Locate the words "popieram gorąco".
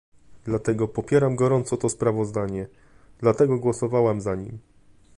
0.87-1.77